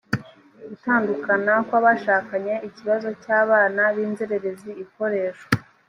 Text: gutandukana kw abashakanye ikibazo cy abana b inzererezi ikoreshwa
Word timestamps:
gutandukana 0.69 1.53
kw 1.67 1.73
abashakanye 1.79 2.53
ikibazo 2.67 3.09
cy 3.23 3.29
abana 3.41 3.81
b 3.93 3.97
inzererezi 4.05 4.71
ikoreshwa 4.83 5.49